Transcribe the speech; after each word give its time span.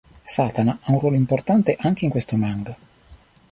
Satana 0.35 0.79
ha 0.81 0.91
un 0.93 0.99
ruolo 0.99 1.15
importante 1.15 1.77
anche 1.79 2.05
in 2.05 2.09
questo 2.09 2.35
manga. 2.35 2.75